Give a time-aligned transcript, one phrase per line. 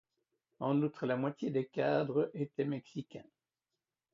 [0.61, 3.29] En outre la moitié des cadres étaient Mexicains.